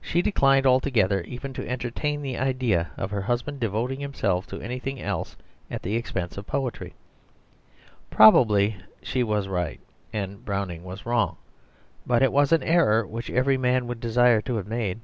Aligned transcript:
She 0.00 0.20
declined 0.20 0.66
altogether 0.66 1.20
even 1.20 1.52
to 1.52 1.68
entertain 1.68 2.22
the 2.22 2.36
idea 2.36 2.90
of 2.96 3.12
her 3.12 3.20
husband 3.22 3.60
devoting 3.60 4.00
himself 4.00 4.48
to 4.48 4.60
anything 4.60 5.00
else 5.00 5.36
at 5.70 5.80
the 5.82 5.94
expense 5.94 6.36
of 6.36 6.44
poetry. 6.44 6.92
Probably 8.10 8.76
she 9.00 9.22
was 9.22 9.46
right 9.46 9.78
and 10.12 10.44
Browning 10.44 10.82
wrong, 11.04 11.36
but 12.04 12.20
it 12.20 12.32
was 12.32 12.50
an 12.50 12.64
error 12.64 13.06
which 13.06 13.30
every 13.30 13.56
man 13.56 13.86
would 13.86 14.00
desire 14.00 14.40
to 14.40 14.56
have 14.56 14.66
made. 14.66 14.98